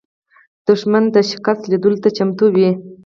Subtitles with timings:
[0.67, 2.69] دښمن د شکست لیدلو ته چمتو وي